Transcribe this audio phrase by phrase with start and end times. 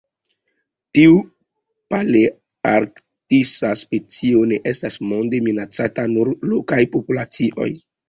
[0.97, 1.19] Tiu
[1.95, 7.73] palearktisa specio ne estas monde minacata, nur lokaj populacioj.